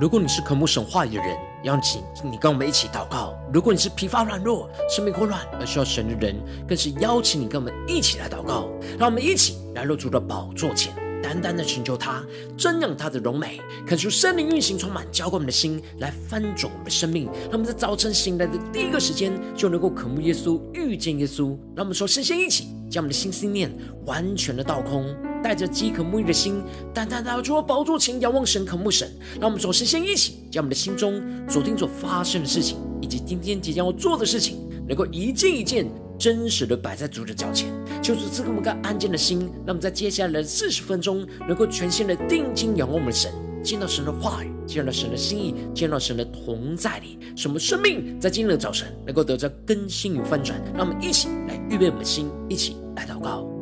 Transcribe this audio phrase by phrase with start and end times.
[0.00, 6.34] 如果你是渴慕神话语的人，邀请你跟我们一起祷告；如果你是疲乏软弱、生命混乱而需要神的人，
[6.66, 8.70] 更是邀请你跟我们一起来祷告。
[8.98, 10.90] 让我们一起来入主的宝座前，
[11.22, 12.24] 单单的寻求他，
[12.56, 17.26] 瞻仰他的荣美，恳求圣灵运行充满，浇灌我们的心，来翻转我们的生命。
[17.26, 21.48] 让我们在早晨醒来的第一个时间，就能够渴慕耶稣、遇见耶稣。
[21.76, 23.70] 让我们说，身心一起，将我们的心思念
[24.06, 25.14] 完全的倒空。
[25.42, 26.62] 带着饥渴沐浴的心，
[26.92, 29.10] 单单来到主宝座前，仰望神，渴慕神。
[29.40, 35.86] 让我们首先一起，将我们的心中昨天所发生的事情，以及今天即将要做的事情，能够一件一件
[36.18, 37.68] 真实的摆在主的脚前，
[38.02, 39.40] 求主赐给我们个安静的心。
[39.64, 43.32] 让我们在接下来的四十分钟，能够全心的定睛仰望我们的神，
[43.62, 50.60] 见到神的话语，见到神的心意，见到神的同在里，使我们生命在今日的早晨能够得着更新与翻转。
[50.76, 53.59] 让我们一起来预备我们的心，一起来祷告。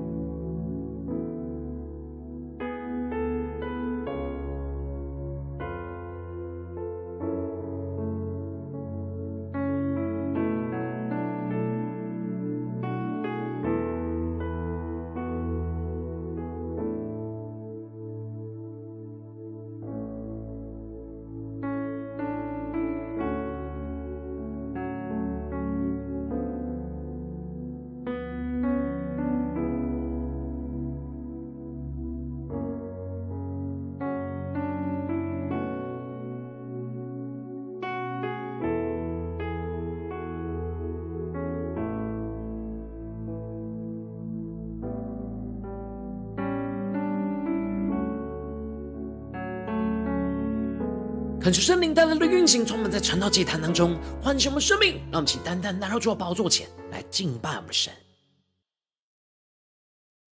[51.48, 54.96] 感谢圣灵带来的运行，充满在传道祭坛当中，唤醒我们生命。
[55.10, 57.90] 让我们请单单来到主的宝座前来敬拜我们神。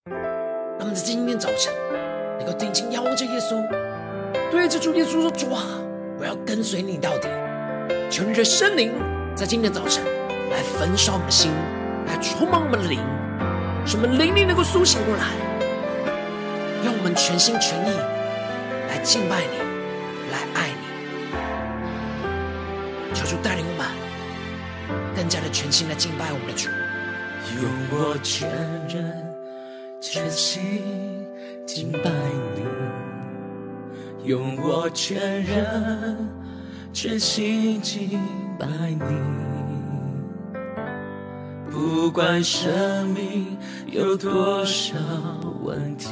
[0.05, 1.73] 让我们在今天早晨
[2.39, 3.67] 能够定睛仰望着耶稣，
[4.51, 5.65] 对着主耶稣说：“主啊，
[6.21, 7.31] 我要跟随你到底。”
[8.13, 8.93] 求你的圣灵
[9.35, 10.05] 在今天早晨
[10.51, 11.51] 来焚烧我们的心，
[12.09, 12.99] 来充满我们的灵，
[13.87, 15.33] 使我们灵力能够苏醒过来，
[16.85, 17.97] 让我们全心全意
[18.91, 19.66] 来敬拜你，
[23.15, 23.87] 求主带领我们
[25.15, 26.69] 更加的全心来敬拜我们的主，
[27.61, 28.49] 用我全
[28.89, 29.25] 人
[30.01, 30.83] 全心
[31.67, 32.11] 敬拜
[32.55, 32.63] 你，
[34.29, 36.17] 用我全人
[36.93, 38.21] 全心敬
[38.59, 39.01] 拜你。
[41.71, 43.57] 不管生命
[43.87, 44.95] 有多少
[45.63, 46.09] 问题，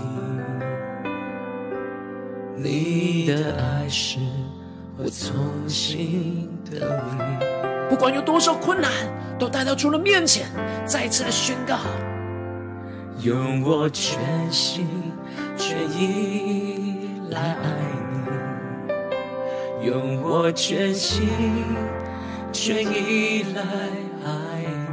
[2.57, 4.19] 你的爱是。
[4.97, 5.35] 我从
[5.69, 7.45] 新的你，
[7.91, 8.91] 不管有多少困难，
[9.39, 10.47] 都带到主的面前，
[10.87, 11.79] 再一次的宣告：
[13.21, 14.17] 用我全
[14.53, 14.87] 心
[15.57, 17.67] 全意来爱
[19.83, 21.29] 你，用我全心
[22.53, 23.63] 全意来
[24.25, 24.31] 爱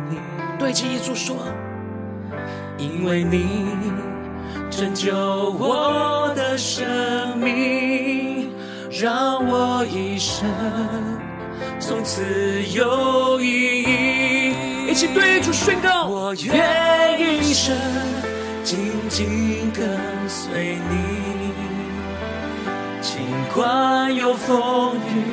[0.10, 0.18] 你。
[0.58, 1.38] 对着耶稣说：
[2.80, 3.68] 因为你
[4.72, 8.31] 拯救我的生命。
[8.92, 10.46] 让我一生
[11.80, 12.22] 从此
[12.74, 14.54] 有意义。
[14.90, 17.74] 一起对主宣告：我愿一生
[18.64, 19.98] 紧紧跟
[20.28, 21.54] 随你，
[23.02, 23.22] 尽
[23.54, 25.24] 管有风雨，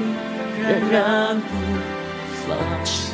[0.62, 1.48] 仍然不
[2.46, 3.12] 放弃。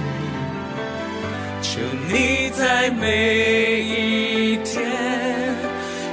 [1.63, 4.85] 求你在每一天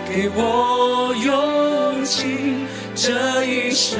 [0.07, 2.65] 给我勇气。
[2.93, 3.99] 这一生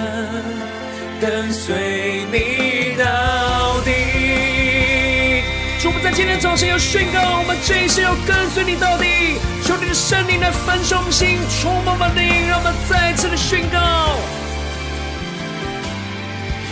[1.20, 5.44] 跟随你到底。
[5.80, 9.40] 主，我们在今天早晨要宣告，我们这一生要跟随你到底。
[9.64, 14.18] 求你的圣灵来焚烧心，充满满灵，让我们再次的宣告。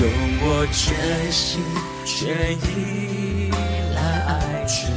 [0.01, 0.09] 用
[0.41, 1.61] 我全心
[2.05, 3.51] 全意
[3.95, 4.91] 来爱你，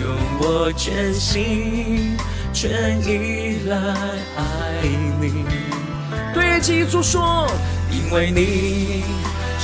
[0.00, 0.06] 用
[0.40, 2.16] 我全心。
[2.56, 4.42] 全依赖爱
[5.20, 5.44] 你，
[6.32, 7.46] 对着耶稣说，
[7.90, 9.04] 因为你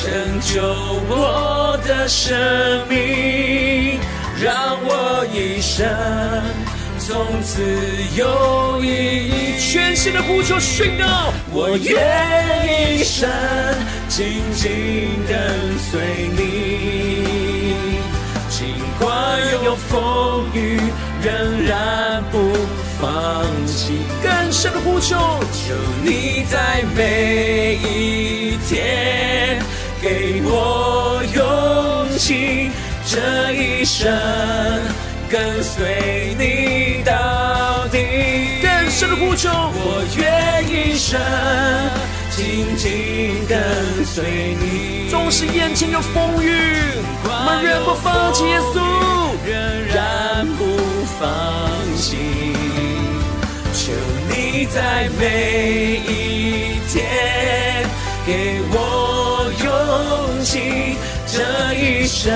[0.02, 0.12] 拯
[0.42, 0.60] 救
[1.08, 3.98] 我的生命，
[4.38, 5.88] 让我一生
[6.98, 7.62] 从此
[8.14, 8.88] 有意
[9.26, 9.58] 义。
[9.58, 13.26] 全新的呼求宣告，我愿一生
[14.06, 17.74] 紧紧跟随你，
[18.50, 20.78] 尽管有风雨，
[21.22, 22.81] 仍然不。
[23.02, 25.16] 放弃更深的呼求，
[25.50, 29.60] 求你在每一天
[30.00, 32.70] 给我勇气，
[33.04, 34.08] 这一生
[35.28, 38.62] 跟随你到底。
[38.62, 41.18] 更深的呼求，我愿一生
[42.30, 45.10] 紧紧跟随你。
[45.10, 46.54] 纵使眼前有风雨，
[47.24, 48.78] 我们仍不放弃耶稣，
[49.44, 49.52] 仍
[49.88, 50.31] 然
[54.74, 57.04] 在每一天
[58.26, 60.96] 给我勇气，
[61.26, 62.32] 这一生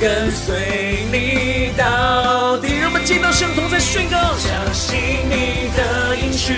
[0.00, 2.78] 跟随你到底。
[2.78, 4.96] 让我们见到圣同在宣告，相信
[5.28, 6.54] 你的应许，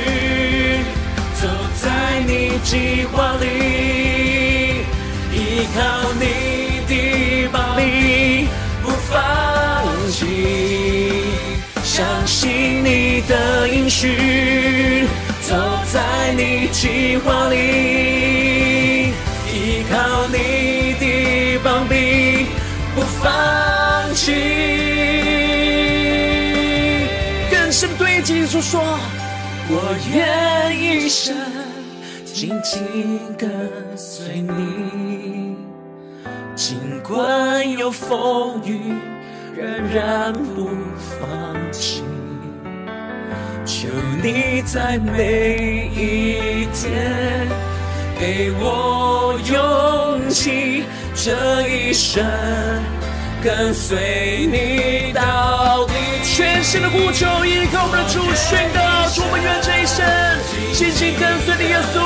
[1.40, 1.48] 走
[1.80, 4.84] 在你计划里，
[5.32, 8.46] 依靠你的膀臂，
[8.82, 9.10] 不放
[10.10, 10.79] 弃。
[12.00, 15.04] 相信你的应许，
[15.42, 15.54] 走
[15.92, 19.12] 在你计划里，
[19.52, 22.46] 依靠你的膀臂，
[22.94, 24.32] 不放弃。
[27.50, 28.80] 更深对基督说
[29.68, 31.36] ：“我愿一生
[32.24, 33.50] 紧紧跟
[33.94, 35.54] 随你，
[36.56, 38.94] 尽管有风雨，
[39.60, 41.20] 仍然不放
[41.70, 42.02] 弃。
[43.66, 43.88] 求
[44.22, 47.46] 你在每一天
[48.18, 50.84] 给我勇气，
[51.14, 52.24] 这一生
[53.44, 55.92] 跟随你到底。”
[56.24, 58.80] 全新的呼求，依靠我们的主宣告，
[59.10, 60.06] 主，我们愿这一生
[60.72, 62.00] 紧紧跟随你耶稣，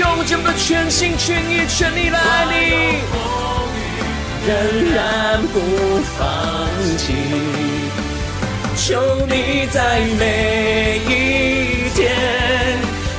[0.00, 2.56] 用尽我们的全心全意全力来爱你，
[4.48, 4.56] 仍
[4.94, 5.60] 然不
[6.16, 6.66] 放
[6.96, 7.12] 弃。
[8.76, 11.98] 求你在每一天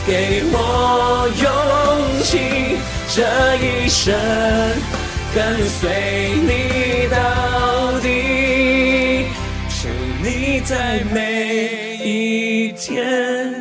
[0.07, 2.79] 给我勇气，
[3.13, 3.21] 这
[3.57, 4.11] 一生
[5.35, 5.37] 跟
[5.67, 9.27] 随你到底。
[9.69, 9.87] 求
[10.23, 13.53] 你在每一天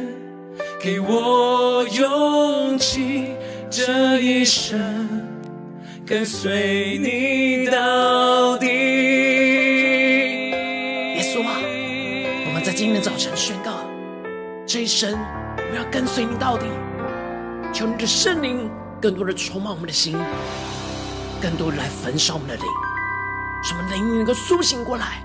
[0.80, 3.26] 给我勇气，
[3.70, 4.78] 这一生
[6.08, 8.66] 跟随你到底。
[11.16, 11.60] 耶稣啊，
[12.46, 13.86] 我们在今天的早晨宣告，
[14.66, 15.18] 这一生
[15.70, 16.64] 我要跟随你到底。
[17.74, 18.70] 求你的圣灵
[19.02, 20.16] 更多的充满我们的心，
[21.42, 22.64] 更多的来焚烧我们的灵，
[23.62, 25.22] 使我们灵能够苏醒过来。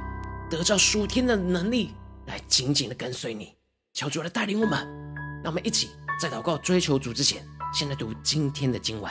[0.50, 1.94] 得着属天的能力，
[2.26, 3.54] 来紧紧的跟随你，
[3.94, 4.86] 求主来带领我们。
[5.42, 7.42] 让我们一起在祷告追求主之前，
[7.74, 9.10] 先来读今天的经文。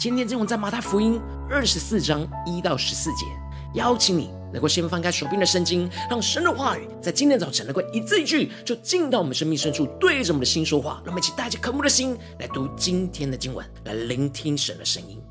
[0.00, 1.20] 今天经文在马太福音
[1.50, 3.26] 二十四章一到十四节。
[3.74, 11.02] 邀请你能够先翻开手边的圣经，让神的话语在今天早晨能够一字一句就进到我们生命深处，对着我们的心说话。
[11.04, 15.22] 让我们一起带着渴慕的心来读今天的经文，来聆听神的声音。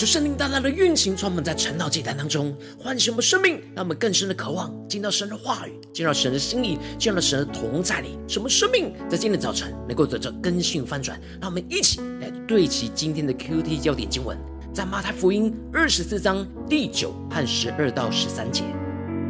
[0.00, 11.20] 求圣灵大大的运行，充满在晨祷祭坛当中，唤醒我们生命，让我们更深的渴望进到神的话语，进到神的心意，进到神的同在里，什么生命在今天早晨能够得到更新翻转。
[11.38, 14.38] 让我们一起来对齐今天的 QT 焦点经文，
[14.72, 18.64] 在马太福音二十四章第九和十二到十三节。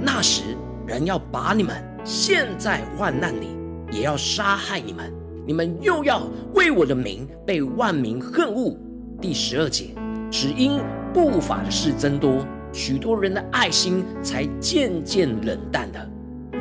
[0.01, 3.49] 那时人要把你们陷在患难里，
[3.91, 5.13] 也要杀害你们，
[5.45, 8.79] 你们又要为我的名被万民恨恶。
[9.21, 9.97] 第十二节。
[10.31, 10.81] 只因
[11.13, 16.09] 不法的事增多，许多人的爱心才渐渐冷淡的。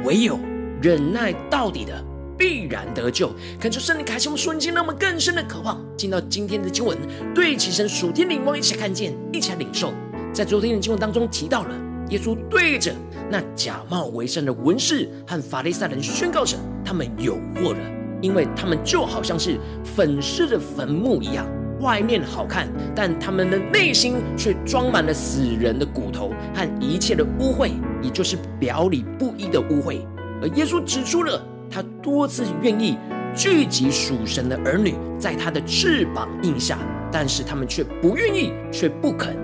[0.04, 0.40] 唯有
[0.82, 2.04] 忍耐到底的，
[2.38, 3.32] 必然得救。
[3.60, 6.98] 恳求圣灵开启我们瞬间，让我们更深的渴望进到今天的经文，
[7.36, 9.94] 对齐神属天灵光，一起看见，一起来领受。
[10.34, 11.76] 在昨天的经文当中提到了，
[12.10, 12.94] 耶稣对着
[13.30, 17.80] 那假冒为善的文士和法利赛人宣告着，他们有祸了，
[18.22, 21.46] 因为他们就好像是粉饰的坟墓一样。
[21.80, 27.72] 外面好看，但他们的内心却装满了死人的骨头和一切的污秽，
[28.02, 30.00] 也就是表里不一的污秽。
[30.42, 32.98] 而耶稣指出了，他多次愿意
[33.36, 36.78] 聚集属神的儿女在他的翅膀印下，
[37.12, 39.38] 但是他们却不愿意，却不肯。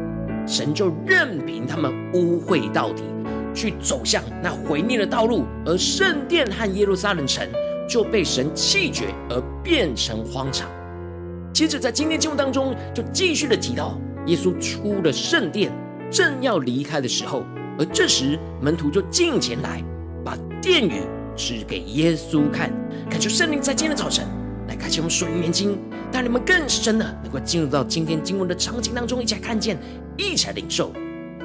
[0.48, 3.04] 神就任凭他们污秽到底，
[3.54, 7.48] 去走向那毁灭的道路，而圣殿和耶路撒冷城
[7.89, 10.70] 就被神弃绝，而变成荒场。
[11.56, 15.72] 接着，在今天经文当中，就继续的提到，耶稣出了圣殿，
[16.12, 17.46] 正要离开的时候，
[17.80, 19.82] 而这时门徒就进前来，
[20.22, 22.70] 把殿宇指给耶稣看。
[23.10, 24.28] 恳求圣灵在今天的早晨
[24.68, 25.80] 来开启我们属灵眼睛，
[26.12, 29.78] 带你们更深的能够进入到今天经文的场景当中，一起来看见，
[30.18, 30.92] 一起来领受。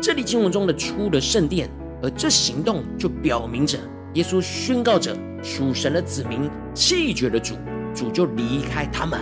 [0.02, 1.70] 这里经文中的出了圣殿，
[2.02, 3.78] 而这行动就表明着
[4.14, 7.54] 耶稣宣告着属神的子民弃绝了主，
[7.94, 9.20] 主就离开他们。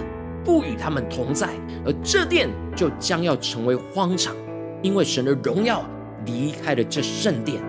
[0.49, 1.51] 不与他们同在，
[1.85, 4.35] 而这殿就将要成为荒场，
[4.83, 5.85] 因为神的荣耀
[6.25, 7.63] 离开了这圣殿。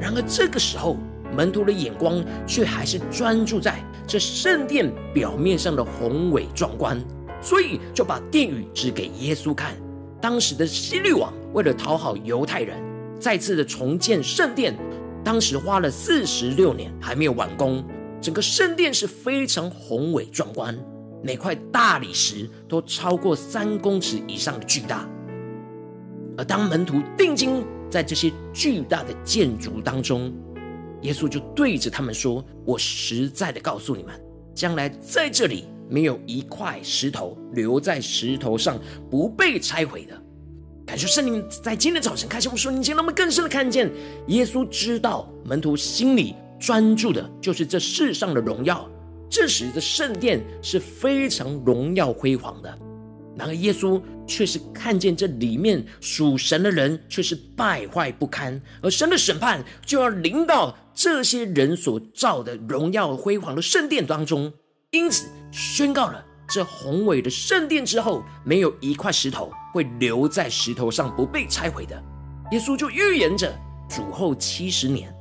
[0.00, 0.96] 然而这个时候，
[1.32, 7.00] 门徒的眼光却还是专注在这圣殿表面上的宏伟壮观，
[7.40, 9.72] 所以就把殿宇指给耶稣看。
[10.20, 12.76] 当时的希律王为了讨好犹太人，
[13.20, 14.76] 再次的重建圣殿，
[15.22, 17.84] 当时花了四十六年还没有完工，
[18.20, 20.76] 整个圣殿是非常宏伟壮观。
[21.24, 25.08] 每块大理石都超过三公尺以上的巨大，
[26.36, 30.30] 而当门徒定睛在这些巨大的建筑当中，
[31.00, 34.14] 耶稣就对着他们说：“我实在的告诉你们，
[34.54, 38.78] 将来在这里没有一块石头留在石头上
[39.10, 40.22] 不被拆毁的。”
[40.84, 43.90] 感谢圣灵在今天早晨开启我们属灵眼睛，让我们更深的看见，
[44.26, 48.86] 耶稣知道门徒心里专注的就是这世上的荣耀。
[49.34, 52.78] 这时的圣殿是非常荣耀辉煌的，
[53.36, 64.52] 然而耶稣却是看见这里面属神的人却是败坏不堪，而神的审判就要临到这些人所造的荣耀辉煌的圣殿当中，
[64.92, 72.00] 因此宣告了这宏伟的圣殿之后，没有一块石头会留在石头上不被拆毁的。
[72.52, 73.52] 耶稣就预言着
[73.88, 75.12] 主后七十年，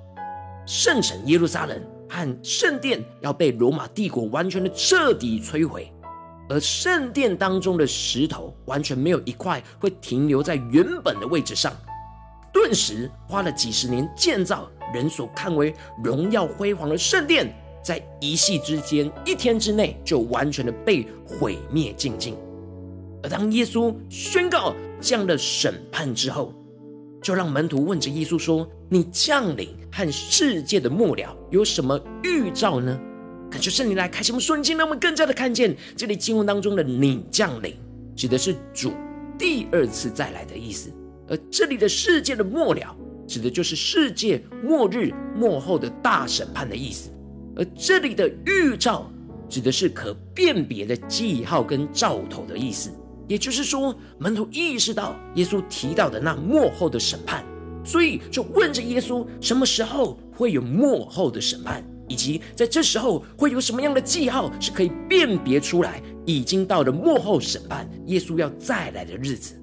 [0.68, 1.93] 圣城耶路撒冷。
[2.14, 5.92] 和圣殿要被罗马帝国完全的彻底摧毁，
[6.48, 11.74] 而圣殿当中的石头完全没有一块会停留在原本的位置上。
[12.54, 17.52] 顿时花了几十年建造，人所看为荣耀辉煌的圣殿，
[17.84, 22.38] 在一夕之间、一天之内就完全的被毁灭净尽。
[23.24, 26.54] 而当耶稣宣告这样的审判之后，
[27.24, 33.00] 就让门徒问着耶稣说：“你降临和世界的末了有什么预兆呢？”
[33.52, 37.76] 感谢圣灵来开启我们瞬间，让我们更加的看见这里经文当中的“你降临”
[38.18, 38.92] 指的是主
[39.38, 40.90] 第二次再来的意思，
[41.30, 42.96] 而这里的世界的末了
[43.28, 47.12] 指的就是世界末日末后的大审判的意思，
[47.56, 49.08] 而这里的预兆
[49.48, 52.90] 指的是可辨别的记号跟兆头的意思。
[53.28, 57.44] 也就是说，门徒意识到耶稣提到的那末后的审判，
[57.84, 61.84] 所以就问着耶稣：什么时候会有末后的审判？
[62.10, 69.56] 以及在这时候会有什么样的记号是可以辨别出来，已经到了末后审判，耶稣要再来的日子？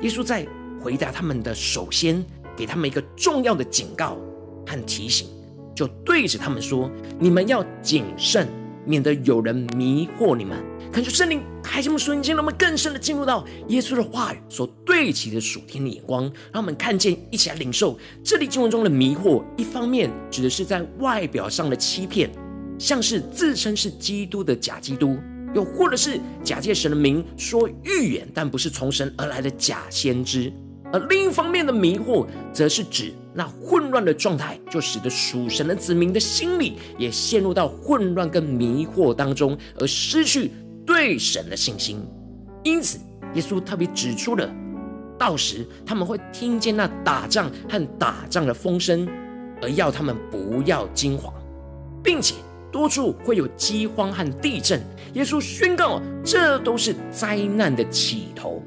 [0.00, 0.46] 耶稣在
[0.80, 2.22] 回答他们的首先，
[2.56, 4.18] 给他们一个重要的警告
[4.66, 5.28] 和提醒，
[5.74, 8.48] 就对着他们说：你们要谨慎，
[8.84, 10.56] 免得有人迷惑你们。
[10.92, 19.42] 看出圣灵开启我们瞬间，让我们更深的进入到耶稣的话语所对齐的属天的眼光，让我们看见，一起来领受这里经文中的迷惑。
[19.56, 22.30] 一方面指的是在外表上的欺骗，
[22.78, 25.16] 像是自称是基督的假基督；
[25.54, 30.52] 又或者是假借神的名说预言，但不是从神而来的假先知。
[30.92, 40.50] 而另一方面的迷惑，则是指那混乱的状态，就使得属神的子民的心里也陷入到混乱跟迷惑当中，而失去
[40.86, 42.04] 对神的信心。
[42.62, 42.98] 因此，
[43.34, 44.48] 耶稣特别指出了，
[45.18, 49.08] 到时他们会听见那打仗和打仗的风声，
[49.60, 51.32] 而要他们不要惊慌，
[52.04, 52.34] 并且
[52.70, 54.82] 多处会有饥荒和地震。
[55.14, 58.62] 耶稣宣告，这都是灾难的起头。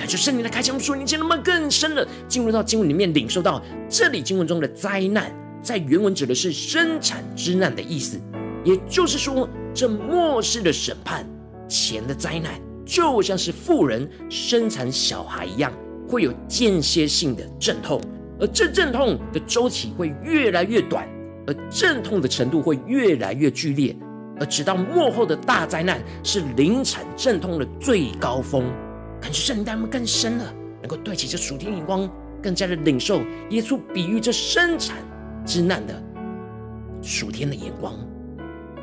[0.00, 5.30] 感谢圣灵的开启，我们说，你进入那么更深的进入到经文里面，领受到这里经文中的灾难，
[5.62, 8.18] 在原文指的是生产之难的意思。
[8.64, 11.28] 也就是说，这末世的审判
[11.68, 15.70] 前的灾难，就像是富人生产小孩一样，
[16.08, 18.00] 会有间歇性的阵痛，
[18.40, 21.06] 而这阵痛的周期会越来越短，
[21.46, 23.94] 而阵痛的程度会越来越剧烈，
[24.38, 28.64] 而直到末后的大灾难是临产阵痛的最高峰。
[29.20, 32.10] 感觉圣灵带我们更深了，能够对齐这属天眼光，
[32.42, 34.96] 更加的领受耶稣比喻这生产
[35.44, 36.02] 之难的
[37.02, 37.94] 属天的眼光。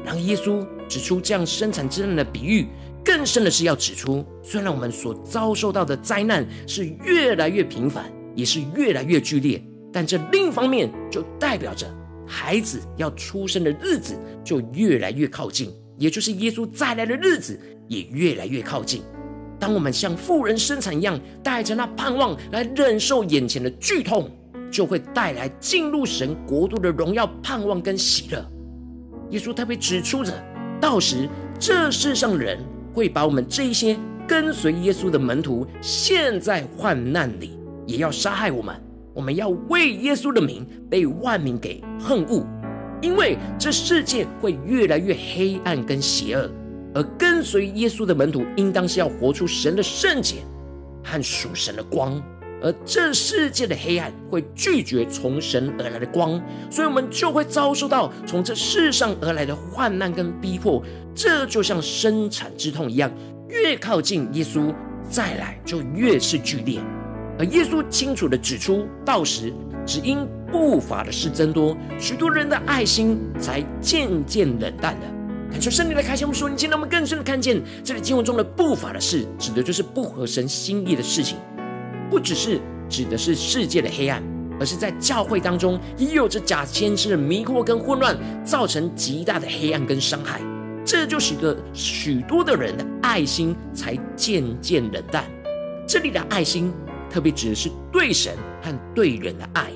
[0.06, 2.68] 然后耶稣指出这样生产之难的比喻，
[3.04, 11.88] 更深的是要指出，虽然我们所遭受到的灾难是越来越频繁，也是越来越剧烈，但这另一方面就代表着
[12.26, 19.02] 孩子要出生的日子就越来越靠近，也就是耶稣再来的日子也越来越靠近。
[19.60, 24.30] 当我们像富人生产一样，带着那盼望来忍受眼前的剧痛，
[24.72, 28.46] 就会带来进入神国度的荣耀、盼望跟喜乐。
[29.32, 30.32] 耶稣特别指出着，
[30.80, 31.28] 到时
[31.60, 32.60] 这世上人
[32.94, 38.76] 会把我们这一些跟随耶稣的门徒，陷在患难里，也要杀害我们。
[39.14, 42.46] 我们要为耶稣的名被万民给恨恶，
[43.02, 46.48] 因为这世界会越来越黑暗跟邪恶。
[46.98, 50.38] 而跟随耶稣的门徒，应当是要活出神的圣洁
[51.04, 52.20] 和属神的光，
[52.60, 60.84] 而这世界的黑暗会拒绝从神而来的光，所以我们就会遭受到从这世上而来的患难跟逼迫。
[61.14, 63.12] 这就像生产之痛一样，
[63.48, 64.74] 越靠近耶稣
[65.08, 66.80] 再来，就越是剧烈。
[67.38, 69.54] 而耶稣清楚地指出，到时
[69.86, 75.17] 只因不法的事增多，许多人的爱心才渐渐冷淡了。
[75.52, 81.38] 感受圣灵的开启，我们说，你见到我们更深的看见，这里经文中的不法的事，指的就是不合神心意的事情，
[82.10, 84.22] 不只是指的是世界的黑暗，
[84.60, 90.42] 而是在教会当中也有着假先知的迷惑跟混乱，造成极大的黑暗跟伤害。
[90.86, 95.26] 这就使得许多的人的爱心才渐渐冷淡。
[95.88, 96.72] 这里的爱心，
[97.10, 99.72] 特别指的是对神和对人的爱，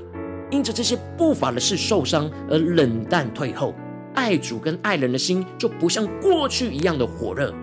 [0.51, 3.73] 因着这些不法的事受伤而冷淡退后。
[4.13, 7.53] 爱主跟爱人的心就不像过去一样的火热。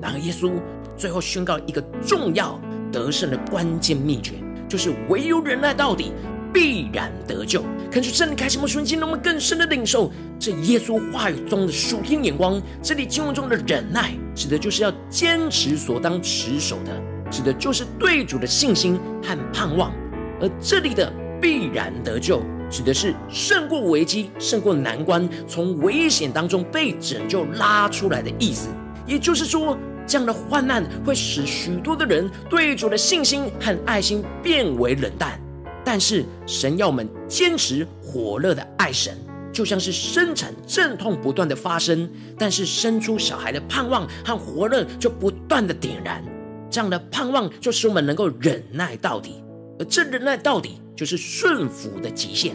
[0.00, 0.52] 然而，耶稣
[0.96, 2.60] 最后宣告一个重要
[2.90, 4.34] 得胜的关键秘诀，
[4.68, 6.12] 就是唯有忍耐到底，
[6.52, 7.62] 必然得救。
[7.90, 12.60] 看出圣灵开启我们瞬间，让我们更深的领受这耶稣话语中的属天眼光。
[12.82, 19.92] 这里经文中的忍耐，指的就是要坚持所当持守的，指的就是对主的信心和盼望。
[20.40, 22.42] 而这里的必然得救。
[22.72, 28.70] 指的是胜过危机、胜过难关，从危险当中被拯救拉出来的意思。
[29.06, 35.38] 也就是说，这样的患难会使许多的人对主的信心和爱心变为冷淡。
[35.84, 39.18] 但是，神要我们坚持火热的爱神，
[39.52, 42.08] 就像是生产阵痛不断的发生，
[42.38, 46.24] 但是生出小孩的盼望和火热就不断的点燃。
[46.70, 49.42] 这样的盼望就使我们能够忍耐到底，
[49.78, 50.80] 而这忍耐到底。
[50.96, 52.52] 就是顺服的极限，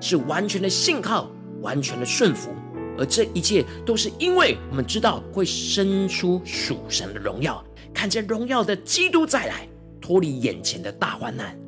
[0.00, 2.50] 是完全的信靠，完全的顺服，
[2.96, 9.68] 而这一切都是因为我们知道会生出属神的荣耀，看见荣耀的基督再来，
[10.00, 11.58] 脱离眼前的大患难。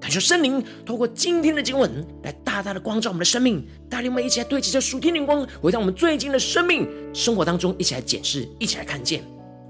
[0.00, 9.24] 感谢圣灵透过今天的经文来大大的光照我们的生命，带领我们一起来对齐这属天灵光，回到我们最近的生命生活当中，一起来检视，一起来看见。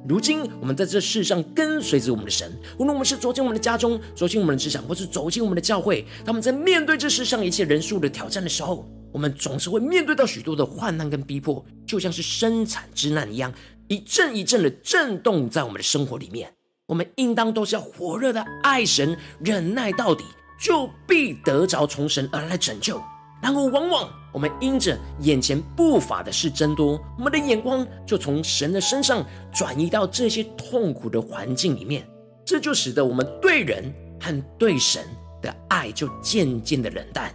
[0.07, 13.51] 如今，我们在这世上跟随着我们的神，无论我们是走进我们的家中，走进我们的职场，或是走进我们的教会，当我们在面对这世上一切人数的挑战的时候，我们总是会面对到许多的患难跟逼迫，就像是生产之难一样，
[13.89, 16.53] 一阵一阵的震动在我们的生活里面。
[16.87, 20.23] 我们应当都是要火热的爱神，忍耐到底，
[20.61, 23.01] 就必得着从神而来拯救。
[23.45, 32.09] 然而，往往我们因着眼前不法的事增多，我们的眼光就从神的身上转移到这些痛苦的环境里面，
[32.43, 35.05] 这就使得我们对人和对神
[35.43, 37.31] 的爱就渐渐的冷淡。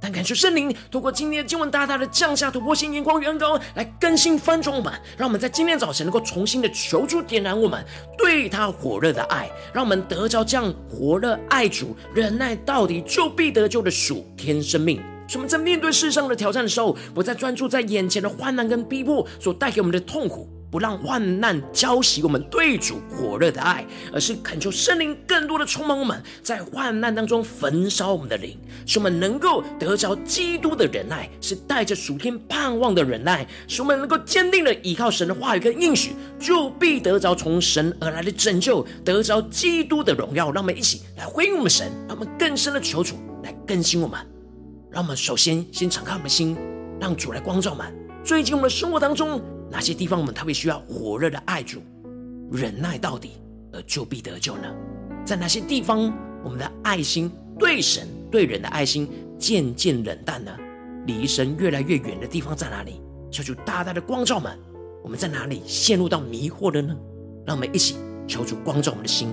[0.00, 7.84] 但感谢圣灵透过今天的经文，大大的降下突破性眼光与恩膏，来更新翻转我们，让我们在今天早晨能够重新的求助点燃我们
[8.16, 14.98] 对他火热的爱，让我们得着这样火热爱主、忍耐到底就必得救的属天生命。
[15.38, 20.48] 我们在面对世上的挑战的时候，不再专注在眼前的患难跟逼迫所带给我们的痛苦。
[20.70, 40.50] 不让患难浇熄我们对主火热的爱，而是恳求圣灵更多的充满我们，在患难当中焚烧我们的灵，使我们能够得着基督的忍耐，是带着属天盼望的忍耐，使我们能够坚定的依靠神的话语跟应许，就必得着从神而来的拯救，得着基督的荣耀。
[40.52, 44.31] 让我们一起来回应我们神，让我们更深的求主来更新我们。
[44.92, 46.56] 让我们首先先敞开我们的心，
[47.00, 47.92] 让主来光照我们。
[48.22, 49.40] 最近我们的生活当中。
[49.70, 51.80] 哪些地方我们特别需要火热的爱主、
[52.52, 53.38] 忍耐到底，
[53.72, 54.68] 而就必得救呢？
[55.24, 56.12] 在哪些地方
[56.44, 60.52] 我们的爱心对神对人的爱心渐渐冷淡呢？
[61.06, 63.00] 离神越来越远的地方在哪里？
[63.30, 64.58] 求主大大的光照们，
[65.02, 66.94] 我们在哪里陷入到迷惑了呢？
[67.46, 67.96] 让我们一起
[68.28, 69.32] 求主光照我们的心。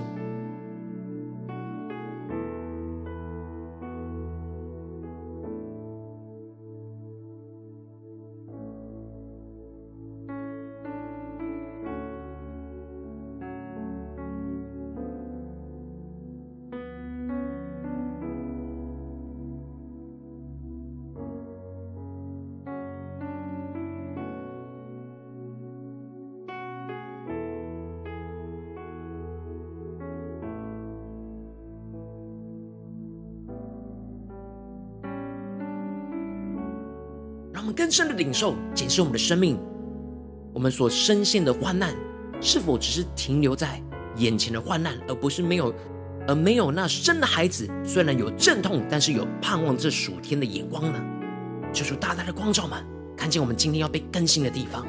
[37.74, 39.58] 更深的领受，检视我们的生命，
[40.52, 41.94] 我们所深陷的患难，
[42.40, 43.82] 是否只是停留在
[44.16, 45.74] 眼前的患难，而不是没有，
[46.26, 51.00] 而没有那生的孩子，虽然有阵痛，但是有盼望这暑天的眼光呢？
[51.72, 52.84] 就是大大的光照们，
[53.16, 54.86] 看见我们今天要被更新的地方。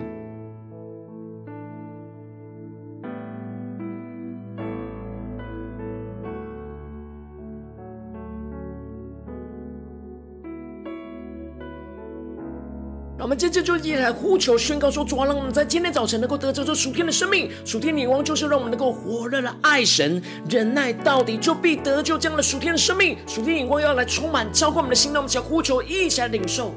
[13.42, 22.20] 接着就一起来呼求宣告说：主啊，让我们在今天早晨能够得着这属天的生命，属天女王就是让我们能够火热的爱神，忍耐到底，就必得救。
[22.20, 25.12] 这样的属天的生命，属天眼光要来充满，浇灌我们的心。
[25.12, 26.72] 让我们一起来呼求，一起来领受。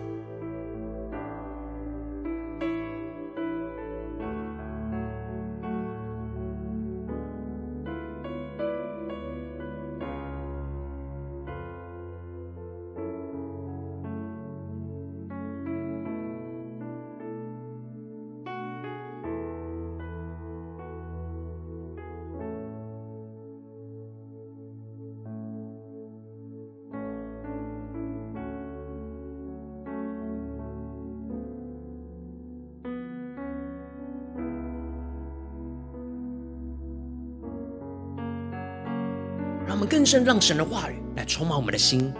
[39.66, 42.12] 让我们更深让神的话语来充满我们的心。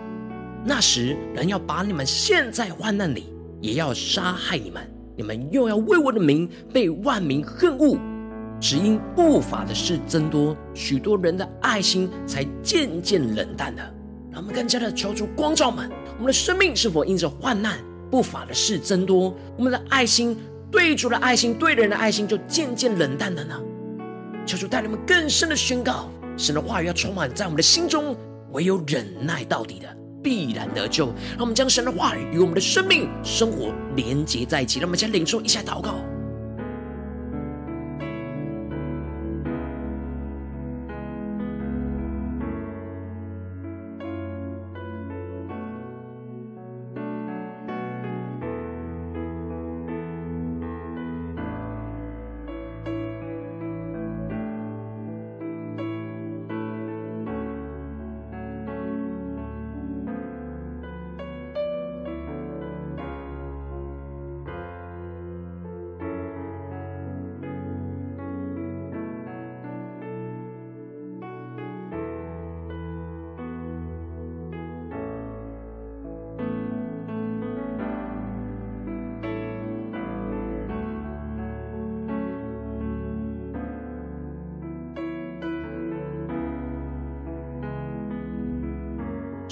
[0.64, 4.83] 那时人要把你们陷在患难里，也要杀害你们。
[5.16, 7.98] 你们又要为我的名被万民恨恶，
[8.59, 13.83] 只因不法的事增多，许多人的爱心才渐渐冷淡了。
[14.33, 17.78] 让我们更加的求主光照们，我们的生命是否因着患难、
[18.11, 20.37] 不法的事增多，我们的爱心
[20.70, 23.54] 对主的爱心、对人的爱心就渐渐冷淡了呢？
[24.44, 26.11] 求主带领我们更深的宣告。
[26.37, 28.16] 神的话语要充满在我们的心中，
[28.53, 31.07] 唯有忍耐到底的，必然得救。
[31.33, 34.81] 让我们将神的话语与我们的生命、生活连接在一起。
[34.81, 35.94] 让我们先领受一下祷告。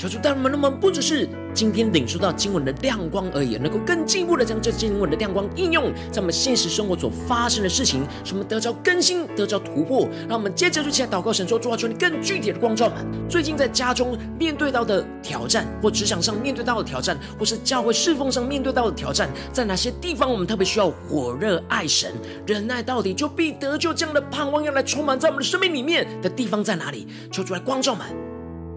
[0.02, 10.08] 求主大人们，那么不只是今天领受到经文的亮光而已，能够更进一步的将这经文的亮光应用在我们现实生活所发生的事情，什么得着更新，得着突破。
[10.28, 22.12] 让我们接着就起来祷告神说，主啊，求你更具体的光照们，最近在家中面对到的挑战，或职场上面对到的挑战，或是教会侍奉上面对到的挑战，在哪些地方我们特别需要火热爱神、
[22.44, 27.06] 忍耐到底，就必得救这样的盼望要来充满在我们的生命里面的地方在哪里？
[27.30, 28.31] 求主来光照们。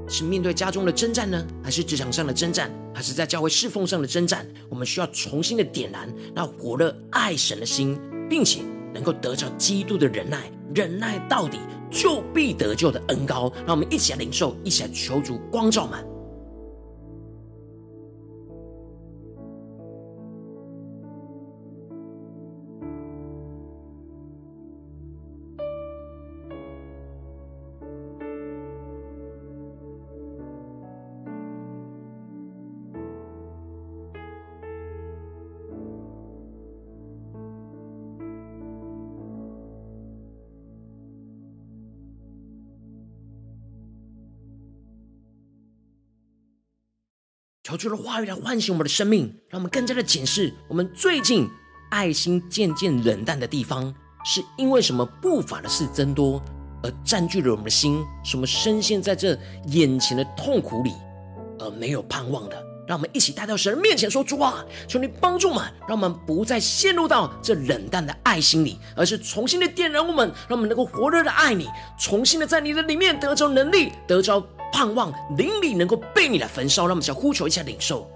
[0.08, 4.48] 是面对家中的征战呢，还是职场上的征战，还是在教会侍奉上的征战？
[4.70, 8.62] 我们需要重新的点燃那火热爱神的心，并且
[8.94, 13.52] 能够得着基督的忍耐，忍耐到底就必得救的恩高。
[13.66, 16.15] 让我们一起来领受，一起来求主光照们。
[47.66, 51.50] 求主的话语来唤醒我们的生命，让我们更加的检视我们最近
[51.90, 53.92] 爱心渐渐冷淡的地方，
[54.24, 56.40] 是因为什么不法的事增多
[56.84, 59.36] 而占据了我们的心，什么深陷在这
[59.70, 60.94] 眼前的痛苦里
[61.58, 62.66] 而没有盼望的。
[62.88, 78.10] 让我们一起带到神面前说：“主啊，求你帮助我们，让我们不再陷入到这冷淡的爱心里，而是重新的点燃我们，让我们能够火热的爱你，重新的在你的里面得着能力，得着。”盼望灵力能够被你来焚烧，让我们想呼求一下领受。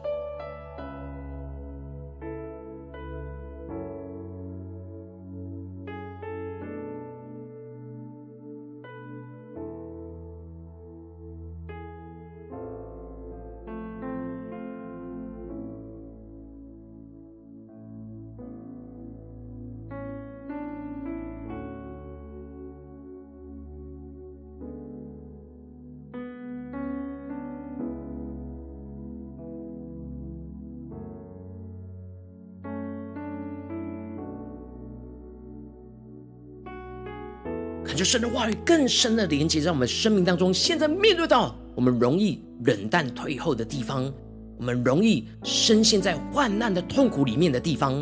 [37.99, 40.53] 就神的话语更深的连接在我们生命当中。
[40.53, 44.09] 现在面对到我们容易冷淡退后的地方，
[44.57, 48.01] 我们容易深陷在患难的痛苦里面的地方。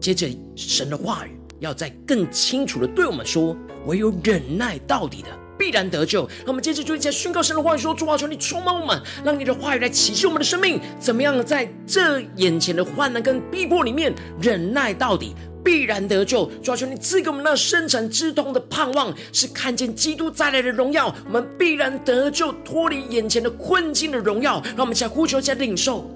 [0.00, 3.56] 接着，神的话语要再更清楚的对我们说：
[3.86, 6.28] 唯有忍耐到底的，必然得救。
[6.40, 15.32] 那我们接着就一起来宣告神的话语说：主啊，求你充满我们，让你的话语来启示我们的生命，怎么样在这眼前的患难跟逼迫里面忍耐到底。
[15.64, 24.62] 必然得救，主啊，求你赐给我们那深沉之痛的盼望，是看见基督再来的荣耀，我们必然得救，脱离眼前的困境的荣耀。
[24.76, 26.08] 让我们一起来呼求，一下领受。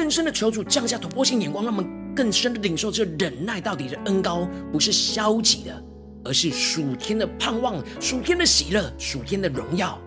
[0.00, 1.86] 更深的求主降下突破性眼光，让我们
[2.16, 5.84] 更深的领受这忍耐到底的恩膏，不是消极的，
[6.24, 10.00] 而是属天的盼望、属天的喜乐、属天的荣耀，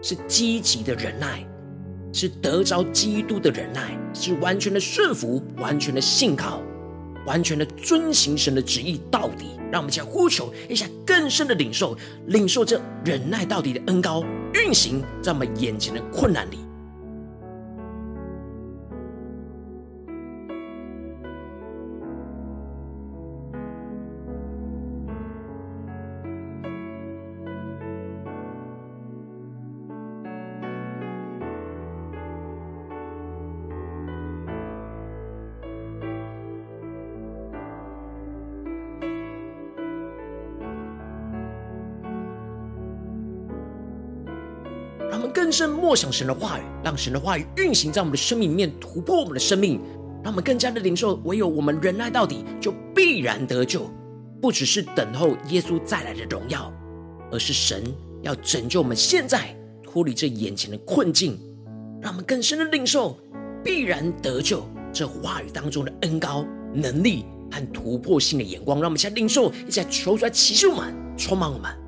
[0.00, 1.46] 是积极的忍耐，
[2.10, 6.62] 是得着基督的忍耐，是完全的顺服、完全的信靠、
[7.26, 9.44] 完全的遵行神的旨意到底。
[9.70, 11.94] 让我们将呼求一下更深的领受，
[12.28, 16.60] 领受这忍耐到底的恩膏运行在我们眼前的困难里。
[45.32, 49.80] 更深默想神的话语，让神的话语运行在我们的生命里面，突破我们的生命，
[50.22, 51.14] 让我们更加的领受。
[51.24, 53.90] 唯有我们忍耐到底，就必然得救。
[54.40, 56.72] 不只是等候耶稣再来的荣耀，
[57.30, 57.82] 而是神
[58.22, 61.38] 要拯救我们现在脱离这眼前的困境，
[62.00, 63.16] 让我们更深的领受
[63.64, 68.80] 必然得救这话语当中的恩膏、能力和突破性的眼光。
[68.80, 71.81] 让我们现在领受，一起来求出来启示我们，充满我们。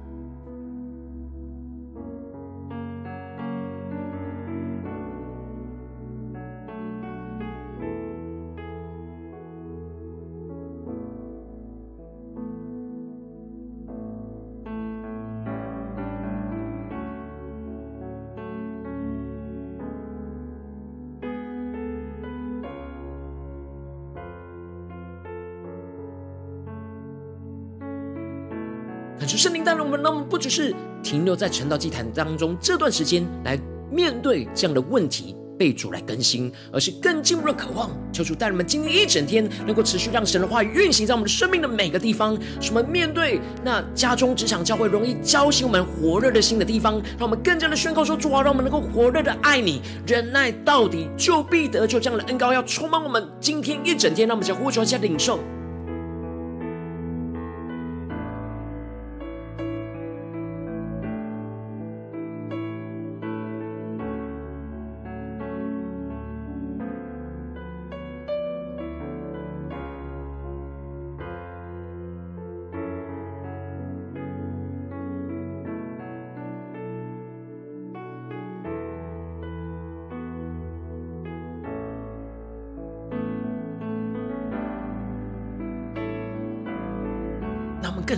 [30.05, 33.59] 那我们，不只是停留在晨祷祭坛当中这段时间来
[33.91, 35.35] 面对这样的问题。
[35.57, 52.01] 被主来更新，而是更进一步的渴望，求主带人们今天一整天能够持续让神的话语运行在我们的生命的每个地方，使我们面对那家中、职场、教会容易浇熄我们火热的心的地方，让我们更加的宣告说：主啊，让我们能够火热的爱你，忍耐到底，就必得救。
[52.01, 55.39] 这样的恩膏要充满我们今天一整天，让我们先呼求一下领受。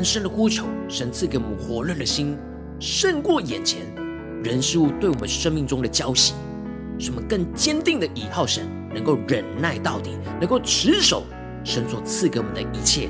[0.06, 2.38] 深的呼求，神赐给我们火热的心，
[2.78, 3.80] 胜过眼前
[4.44, 6.32] 人事物对我们生命中的交集，
[6.96, 11.24] 使我们更坚定的倚靠神，能够忍耐到底，能够持守
[11.64, 13.08] 神所赐给我们的一切，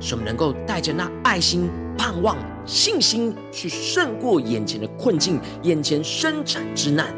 [0.00, 7.14] 使我们能够带着那爱心、盼望、信心，去胜过眼前的困境、眼前生产之难，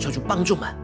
[0.00, 0.83] 求主帮助们。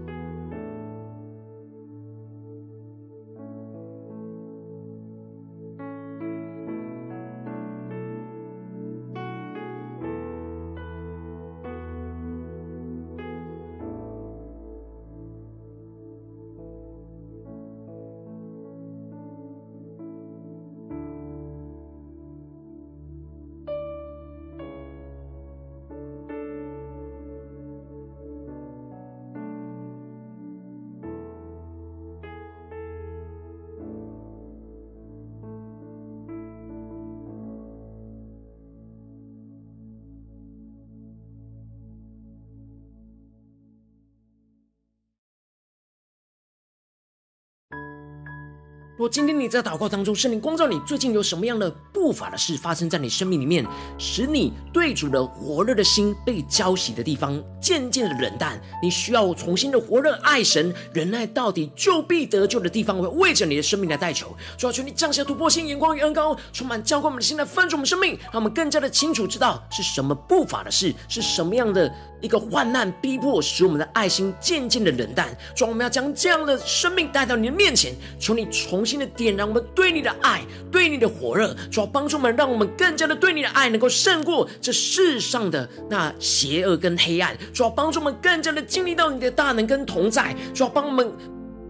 [49.01, 53.65] 若今天你在祷告当中，圣灵光照你，最近有什么样的不法的事发生在你生命里面，
[53.97, 64.35] 使你对主的火热的心被浇熄的地方，渐渐的冷淡，你需要重新的火热爱神，忍耐到底，就必得救的地方，我会为着你的生命来代求。
[64.57, 75.35] 主要求你降下突破性眼光与恩膏，充满浇灌我们的心来翻转我们生命，让我们更加的清楚知道是什么不法的事，是什么样的一个患难逼迫，使我们的爱心渐渐的冷淡。
[75.55, 78.91] 主，我们要将这样的生命带到你的面前，求你重新。
[78.91, 87.35] 新的点燃我们对你的爱，对你的火热，主要帮助我们，让我们更加的对你的爱能够胜过这世上的那邪恶跟黑暗。
[87.53, 90.35] 主要帮助我们更加的经历到你的大能跟同在。
[90.53, 91.11] 主要帮我们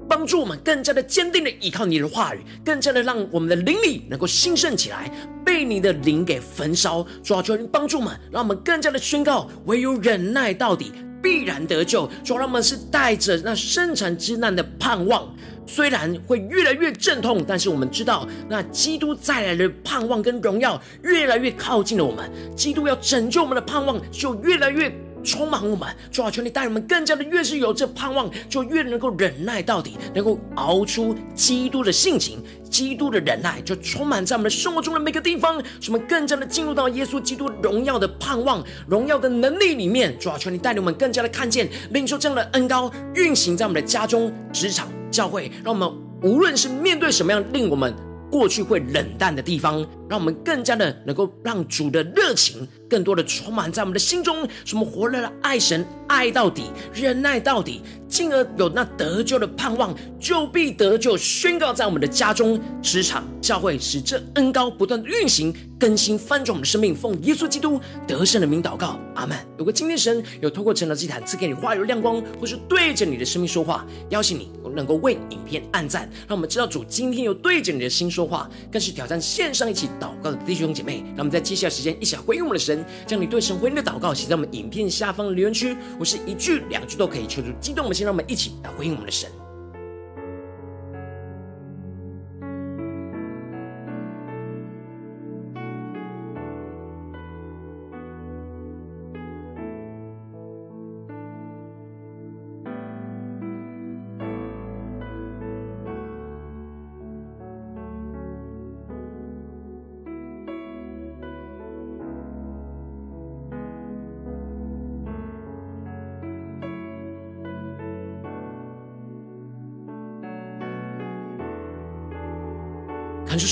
[0.07, 5.09] 帮助我们更加的坚定的依靠你的话语，更加的让我们的灵里能够兴盛起来，
[5.45, 7.05] 被你的灵给焚烧。
[7.23, 10.91] 主要求你帮助我们，让我们更加的宣告：唯有忍耐到底，
[11.23, 12.09] 必然得救。
[12.23, 15.33] 主要让我们是带着那生产之难的盼望。
[15.65, 22.29] 虽然会越来越阵痛，但是我们知道，那基督再来的盼望跟荣耀越来越靠近了我们。
[22.55, 24.91] 基督要拯救我们的盼望就越来越
[25.23, 25.87] 充满我们。
[26.11, 32.43] 主啊，求你带领我们更加的越是有这盼望，就越能够忍耐到底，能够熬出基督的性情。
[32.69, 40.17] 基督的忍耐就充满在我们的生活中的每个地方，使我们更加的进入到耶稣基督荣耀的盼望、荣耀的能力里面。
[40.17, 44.87] 主啊，求你带领我们更加的看见，领受这样的恩膏运行在我们的家中、职场。
[45.11, 45.91] 教会，让我们
[46.23, 47.93] 无论是面对什么样令我们
[48.31, 57.81] 过去会冷淡的地方，让我们更加的能够让主的热情更多的充满在我们的心中，使我们活热的爱神，爱到底，忍耐到底。
[58.09, 61.15] 进而有那得救的盼望，就必得救。
[61.15, 66.93] 宣告在我们的家中、职场、教会，使这恩膏不断的运行、更新、翻转我们的生命。
[66.93, 69.37] 奉耶稣基督得胜的名祷告，阿门。
[69.57, 81.03] 如果今天神有透过晨祷祭坛赐给你话语亮光，或是对着你的生命说话，邀请你能够为影片按赞，让我们知道主今天有对着你的心说话，更是挑战线上一起祷告的弟兄姐妹。
[81.15, 87.97] 让我们在接下来时间一起回应我们的神，将你对神回应的祷告写在我们影片下方的留言区，我是一句两句都可以，求助激动我们。
[88.01, 89.29] 让我们一起来回应我们的神。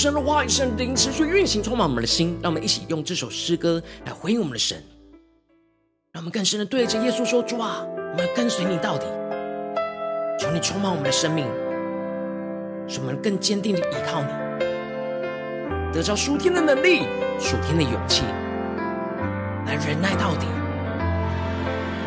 [0.00, 2.38] 神的话语、神的灵持续运行，充满我们的心。
[2.42, 4.82] 让我们一起用这首诗歌来回应我们的神，
[6.10, 9.04] 让我们更深的对着耶稣说：“主啊，我们要跟随你到底。
[10.38, 11.44] 求你充满我们的生命，
[12.88, 14.28] 使我们更坚定的依靠你，
[15.92, 17.00] 得着属天的能力、
[17.38, 18.22] 属天的勇气，
[19.66, 20.46] 来忍耐到底。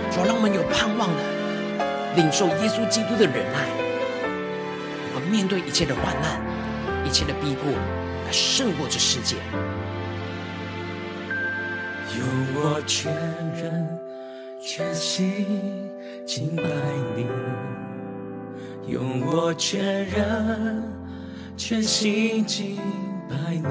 [0.09, 3.69] 主啊，让我们有盼望的领受耶稣基督的忍耐，
[5.13, 6.41] 我们面对一切的患难。”
[7.05, 7.71] 一切的逼迫，
[8.25, 9.35] 来胜过这世界。
[12.17, 12.25] 用
[12.55, 13.11] 我全
[13.55, 13.99] 人
[14.61, 15.45] 全心
[16.25, 16.63] 敬拜
[17.15, 17.25] 你，
[18.87, 20.83] 用我全人
[21.57, 22.77] 全心敬
[23.29, 23.67] 拜你。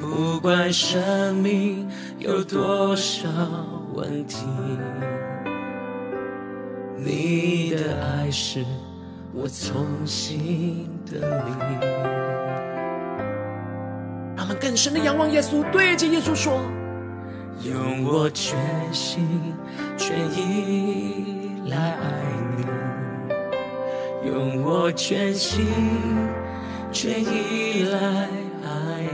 [0.00, 1.88] 不管生命
[2.18, 3.28] 有多少
[3.94, 4.46] 问题，
[6.96, 8.64] 你的爱是。
[9.34, 11.52] 我从心的你，
[14.34, 16.60] 让我们更深的仰望耶稣，对着耶稣说：
[17.62, 18.58] 用我全
[18.92, 19.54] 心
[19.96, 22.02] 全意来爱
[22.56, 22.64] 你，
[24.28, 25.66] 用我全心
[26.90, 27.98] 全意来
[28.64, 29.04] 爱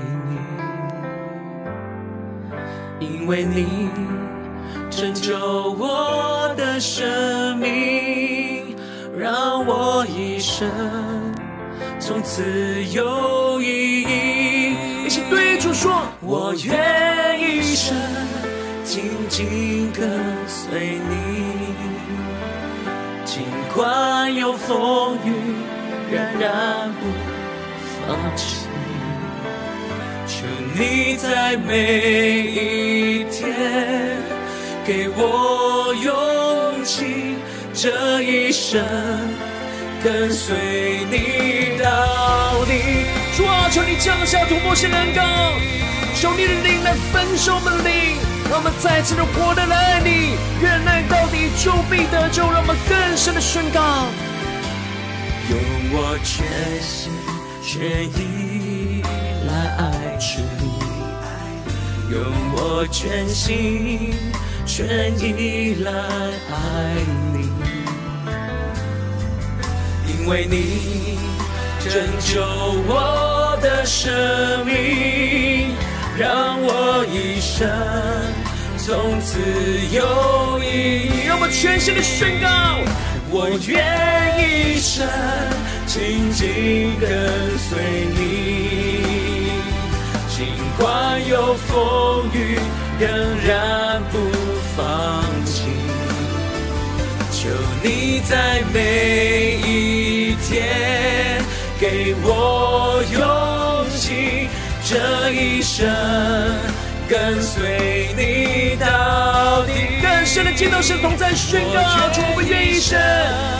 [3.00, 3.90] 你，因为你
[4.90, 8.13] 拯救我的生命。
[9.24, 10.68] 让我一生
[11.98, 12.44] 从此
[12.92, 14.76] 有意义。
[15.06, 17.96] 一起对主说：我愿一生
[18.84, 21.74] 紧紧跟随你，
[23.24, 23.44] 尽
[23.74, 25.32] 管有风雨，
[26.12, 27.06] 仍然不
[28.06, 28.66] 放弃。
[30.26, 30.44] 求
[30.74, 34.18] 你在每一天
[34.84, 36.33] 给我勇。
[37.84, 38.82] 这一生
[40.02, 43.04] 跟随你到底。
[43.36, 45.22] 主啊，求你降下突破性的恩膏，
[46.16, 48.16] 求你的灵来分手我们的灵，
[48.48, 54.06] 让我们再次的活的来爱你，忍耐到底就必得救，让我们更深的宣告。
[55.50, 55.60] 用
[55.92, 57.12] 我全心
[57.62, 59.02] 全意
[59.46, 60.40] 来爱主，
[62.10, 62.24] 用
[62.54, 64.14] 我全心
[64.64, 66.94] 全意来爱
[67.34, 67.43] 你。
[70.26, 71.18] 为你
[71.80, 72.42] 拯救
[72.86, 74.12] 我的生
[74.64, 75.74] 命，
[76.18, 77.68] 让我一生
[78.78, 79.38] 从此
[79.92, 81.26] 有意义。
[81.26, 82.48] 让我全心的宣告，
[83.30, 85.06] 我愿一生
[85.86, 87.10] 紧紧跟
[87.58, 87.78] 随
[88.14, 89.50] 你，
[90.28, 90.46] 尽
[90.78, 92.58] 管有风雨，
[92.98, 93.10] 仍
[93.46, 94.18] 然不
[94.76, 95.23] 放。
[97.84, 101.44] 你在每一天
[101.78, 104.48] 给我勇气，
[104.82, 105.86] 这一生
[107.06, 110.00] 跟随你到底。
[110.00, 112.98] 更深的见到神同在宣告，主我们愿一生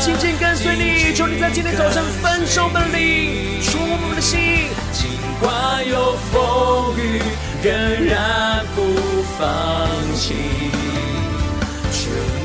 [0.01, 1.13] 紧紧跟随你。
[1.15, 4.71] 求你在今天早上分手的灵，触摸我们的心。
[4.91, 7.21] 尽管有风雨，
[7.63, 10.33] 仍然不放弃。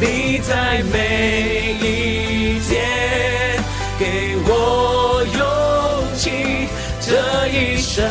[0.02, 3.62] 你在每一天
[4.00, 5.44] 给我勇
[6.16, 6.70] 气，
[7.02, 8.08] 这一生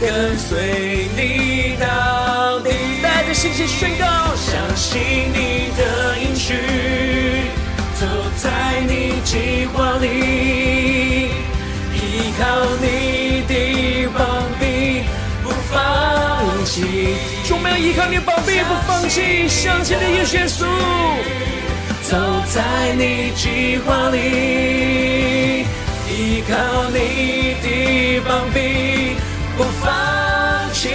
[0.00, 2.70] 跟随你到底。
[3.02, 4.04] 带着信心宣告，
[4.34, 5.00] 相信
[5.32, 5.43] 你
[17.78, 20.64] 依靠你的宝贝，不放弃，相信的耶稣，
[22.02, 22.16] 走
[22.46, 25.64] 在你计划里，
[26.08, 26.54] 依靠
[26.90, 29.16] 你的膀臂，
[29.56, 30.88] 不放弃。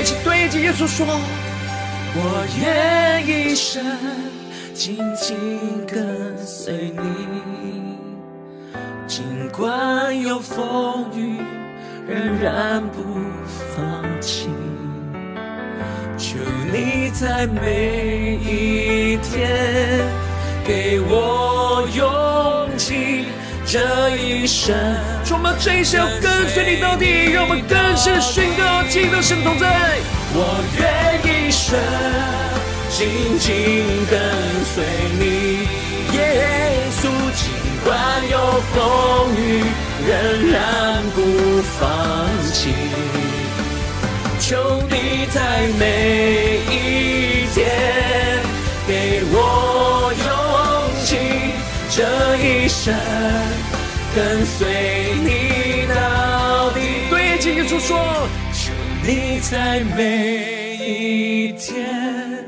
[0.00, 1.06] 一起对着耶稣说：
[2.14, 2.18] 我
[2.60, 3.84] 愿一生
[4.74, 5.36] 紧紧
[5.86, 7.96] 跟随你，
[9.06, 9.22] 尽
[9.56, 11.38] 管有风雨。
[12.08, 13.02] 仍然不
[13.76, 14.48] 放弃，
[16.18, 16.36] 求
[16.72, 20.04] 你在每一天
[20.66, 23.26] 给我勇气，
[23.64, 24.74] 这一生，
[25.30, 29.98] 我们这一生要跟随你到底，让我们更深宣告，记得神同在。
[30.34, 31.78] 我愿一生
[32.90, 34.18] 紧紧跟
[34.74, 34.82] 随
[35.20, 35.68] 你，
[36.16, 36.20] 耶
[36.98, 37.42] 稣，尽
[37.84, 37.88] 管
[38.28, 39.91] 有风雨。
[40.04, 41.18] 仍然不
[41.78, 42.70] 放弃，
[44.40, 47.60] 求你在每一天
[48.86, 50.30] 给我勇
[51.04, 51.16] 气，
[51.90, 52.02] 这
[52.36, 52.92] 一生，
[54.14, 56.80] 跟随你到底。
[57.08, 57.96] 对，敬耶稣说，
[58.52, 58.72] 求
[59.06, 62.44] 你在每一天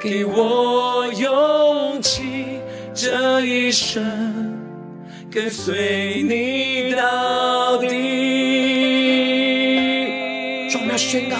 [0.00, 2.60] 给我勇气，
[2.94, 4.55] 这一生
[5.36, 7.88] 跟随你到底。
[10.70, 11.36] 主，我们要宣告，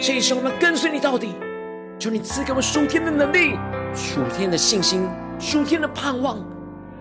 [0.00, 1.28] 这一生我们要跟随你到底。
[1.98, 3.50] 求你赐给我们属天的能力、
[3.94, 5.06] 属天的信心、
[5.38, 6.38] 属天的盼望，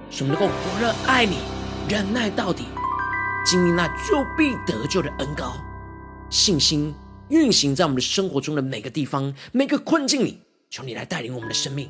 [0.09, 1.37] 使我们能够火热爱你、
[1.87, 2.65] 忍耐到底，
[3.45, 5.53] 经历那救必得救的恩膏。
[6.29, 6.93] 信心
[7.29, 10.41] 运行在我们的生活中的每个地方、每个困境里。
[10.69, 11.89] 求你来带领我们的生命。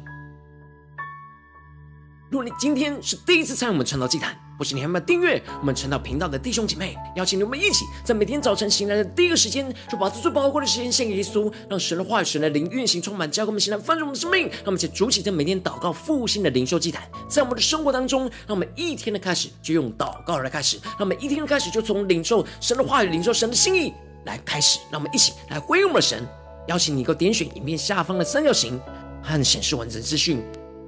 [2.29, 14.41] 如果你今天是第一次参与我们晨祷祭坛，或是你还没有订阅我们晨祷频道的弟兄姐妹，邀请你们一起在每天早晨醒来的第一个时间，就把这最宝贵的时间献给耶稣，让神的话语、神的灵运行充满，教给我们现在丰盛我们的生命。
[14.49, 23.93] 让我们一起筑起这每天祷告复兴的灵修祭坛，在我们的生活当中，让我们一天的开始就用祷告来开始，让我们一天的开始就从领受神的话语、领受神的心意
[24.25, 24.79] 来开始。
[24.91, 26.27] 让我们一起来回应我们的神，
[26.67, 28.77] 邀请你能够点选影片下方的三角形
[29.23, 30.43] 和显示完整资讯。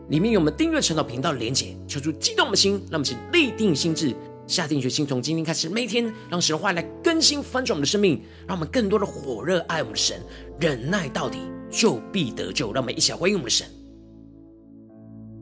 [0.10, 4.16] 里面有我们订阅晨祷频道的连结，求主激动的心，让我们请立定心志，
[4.48, 10.20] 下定决心，从今天开始，每天让神的话来更新翻转我们的生命，让我们更多的火热爱我们的神，
[10.60, 11.38] 忍耐到底，
[11.70, 12.74] 就必得救。
[12.74, 13.68] 让我们一起来回应我们的神。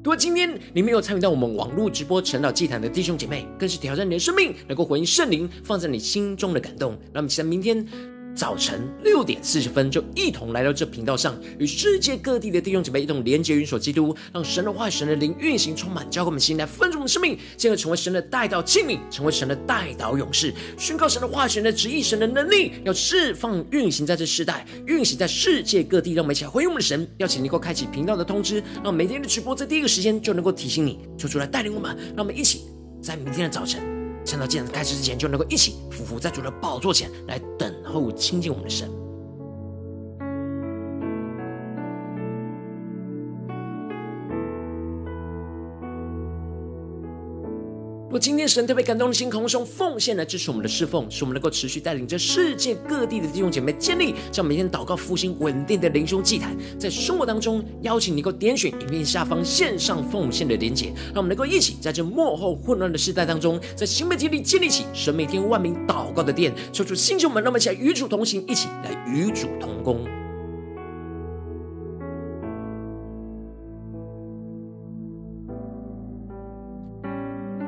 [0.04, 6.92] 如果今天你没有参与到我们网络直播晨祷祭坛的弟兄姐妹，更是挑战你的生命，能够回应圣灵放在你心中的感动。
[7.14, 7.88] 让我们期待明天。
[8.38, 26.14] 早晨六点四十分，就一同来到这频道上，与世界各地的弟兄姐妹一同连接、云锁基督，让神的话语、神的灵运行充满，教会我们心来分盛我们生命，进而成为神的代祷器皿，成为神的代祷勇士，宣告神的话语、神的旨意、神的能力，要释放运行在这世代，运行在世界各地。
[26.14, 32.66] 让我们一起来回应我们的神，邀请你能够开启频道的通知，让每天的直播在第一个时间就能够提醒你，求主来带领我们，让我们一起
[33.02, 33.97] 在明天的早晨。
[34.28, 38.92] 趁到祭坛开始之前，就能够一起匍匐在主的宝座前来等候亲近我们的神。
[48.10, 70.27] 若今天神特别感动的心，空中奉献来支持我们的侍奉，使我们能够持续带领着世界各地的弟兄姐妹建立这样每天祷告复兴稳定的灵修祭坛，在生活当中邀请你能够点选影片下方线上奉献的连结，让我们能够一起在这幕后混乱的时代当中，在新媒体里建立起神每天万名祷告的殿，求主星球们，让我们一起来与主同行，一起来与主同工。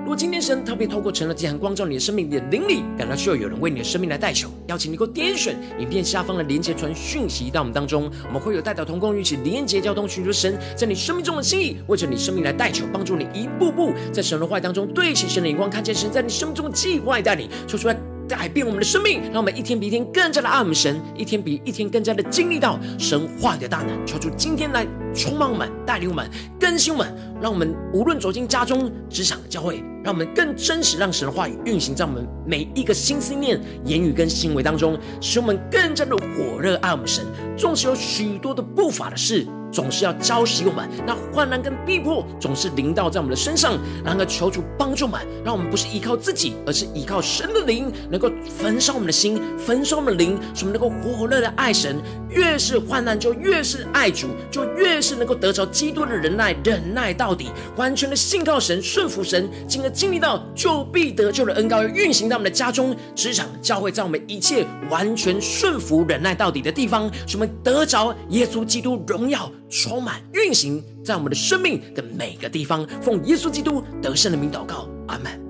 [0.10, 17.95] 如果今天神特别透过晨祷祭坛光照你的生命，你的灵里感到需要有人为你的生命来代求，邀请你能够点选影片下方的连接传讯息到我们当中，我们会有代表同工一起连接交通，寻求神在你生命中的心意，为着你生命来代求，帮助你一步步在神的话当中对齐神的眼光，看见神在你生命中的计划带领，说出来
[18.30, 27.12] 在改变我们的生命，让我们一天比一天更加的爱我们神，一天比一天更加的经历到神话的大能，求主今天来充满我们，带领我们，更新我们，
[27.42, 29.84] 让我们无论走进家中、职场、教会。
[30.02, 37.26] 让我们更真实，让神的话语运行在我们每一个心思念、言语跟行为当中，使我们更加的火热爱我们神。
[37.58, 43.78] 纵使有许多的不法的事，总是要浇熄我们，那患难跟逼迫总是临到在我们的身上。
[44.04, 51.98] 然而求主帮助我们，让我们不是依靠自己，而是依靠神的灵，能够焚烧我们的心，焚烧我们的灵，使我们能够火热的爱神。
[52.30, 69.52] 越是患难，就越是爱主，就越是能够得着基督的忍耐，忍耐到底，完全的信靠神，顺服神，进而经历到救必得救的恩膏，要运行到我们的家中、职场、教会，在我们一切完全顺服、忍耐到底的地方，使我们得着耶稣基督荣耀。
[69.70, 75.49] 充满运行在我们的生命的每个地方，奉耶稣基督得胜的名祷告，阿门。